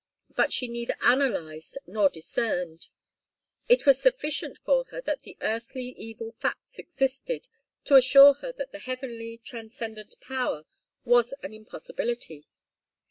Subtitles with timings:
[0.35, 2.87] But she neither analyzed nor discerned.
[3.69, 7.47] It was sufficient for her that the earthly evil facts existed
[7.85, 10.65] to assure her that the heavenly, transcendent Power
[11.05, 12.47] was an impossibility.